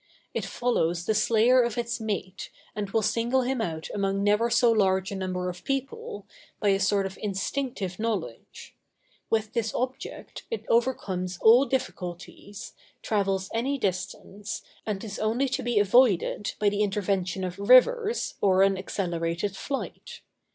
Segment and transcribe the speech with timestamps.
[0.33, 4.71] It follows the slayer of its mate, and will single him out among never so
[4.71, 6.25] large a number of people,
[6.59, 8.75] by a sort of instinctive knowledge;
[9.29, 15.77] with this object it overcomes all difficulties, travels any distance, and is only to be
[15.77, 20.21] avoided by the intervention of rivers or an accelerated flight.